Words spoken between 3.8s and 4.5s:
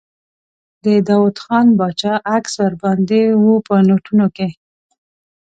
نوټونو کې.